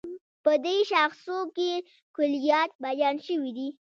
[0.43, 1.71] په دې شاخصو کې
[2.15, 3.69] کُليات بیان شوي دي.